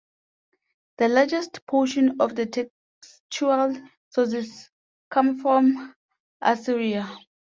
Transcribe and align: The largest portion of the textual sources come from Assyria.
The 0.97 1.09
largest 1.09 1.63
portion 1.67 2.19
of 2.21 2.33
the 2.35 2.47
textual 2.47 3.75
sources 4.09 4.71
come 5.11 5.39
from 5.39 5.93
Assyria. 6.41 7.07